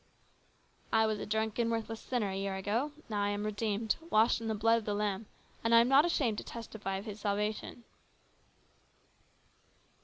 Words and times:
"I 0.91 1.05
was 1.05 1.19
a 1.19 1.27
drunken, 1.27 1.69
worthless 1.69 1.99
sinner 1.99 2.31
a 2.31 2.35
year 2.35 2.55
ago; 2.55 2.91
now 3.07 3.21
I 3.21 3.29
am 3.29 3.45
redeemed, 3.45 3.97
washed 4.09 4.41
in 4.41 4.47
the 4.47 4.55
blood 4.55 4.79
of 4.79 4.85
the 4.85 4.95
Lamb, 4.95 5.27
and 5.63 5.75
I 5.75 5.79
am 5.79 5.89
not 5.89 6.05
ashamed 6.05 6.39
to 6.39 6.43
testify 6.43 6.95
of 6.97 7.05
His 7.05 7.19
salvation." 7.19 7.83